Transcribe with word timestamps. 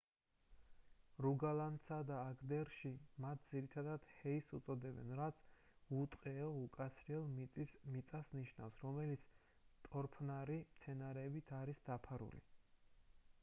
რუგალანსა 1.23 1.97
და 2.11 2.15
აგდერში 2.29 2.93
მათ 3.25 3.43
ძირითადად 3.51 4.07
hei 4.21 4.33
-ს 4.45 4.57
უწოდებენ 4.59 5.13
რაც 5.19 5.43
უტყეო 5.99 6.47
უკაცრიელ 6.63 7.29
მიწას 7.35 8.31
ნიშნავს 8.39 8.81
რომელიც 8.87 9.29
ტორფნარი 9.91 10.57
მცენარეებით 10.73 11.55
არის 11.61 11.85
დაფარული 11.93 12.43